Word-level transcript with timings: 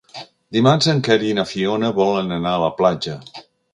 Dimarts 0.55 0.87
en 0.93 1.03
Quer 1.07 1.17
i 1.27 1.35
na 1.39 1.45
Fiona 1.51 1.91
volen 1.99 2.33
anar 2.39 2.55
a 2.55 2.63
la 2.65 2.75
platja. 2.81 3.19